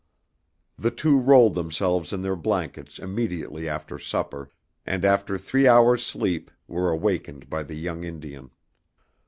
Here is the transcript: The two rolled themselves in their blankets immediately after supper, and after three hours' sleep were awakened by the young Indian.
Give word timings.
The 0.79 0.89
two 0.89 1.19
rolled 1.19 1.53
themselves 1.53 2.11
in 2.11 2.21
their 2.21 2.35
blankets 2.35 2.97
immediately 2.97 3.69
after 3.69 3.99
supper, 3.99 4.49
and 4.83 5.05
after 5.05 5.37
three 5.37 5.67
hours' 5.67 6.03
sleep 6.03 6.49
were 6.67 6.89
awakened 6.89 7.51
by 7.51 7.61
the 7.61 7.75
young 7.75 8.03
Indian. 8.03 8.49